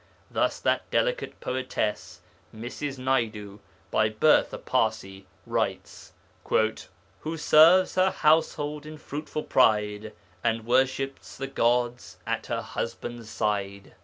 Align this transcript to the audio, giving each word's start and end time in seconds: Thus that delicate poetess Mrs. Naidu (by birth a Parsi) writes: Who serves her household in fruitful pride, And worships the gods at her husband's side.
Thus 0.31 0.59
that 0.61 0.89
delicate 0.89 1.39
poetess 1.39 2.21
Mrs. 2.55 2.97
Naidu 2.97 3.59
(by 3.91 4.09
birth 4.09 4.51
a 4.51 4.57
Parsi) 4.57 5.27
writes: 5.45 6.13
Who 7.19 7.37
serves 7.37 7.93
her 7.93 8.09
household 8.09 8.87
in 8.87 8.97
fruitful 8.97 9.43
pride, 9.43 10.13
And 10.43 10.65
worships 10.65 11.37
the 11.37 11.45
gods 11.45 12.17
at 12.25 12.47
her 12.47 12.63
husband's 12.63 13.29
side. 13.29 13.93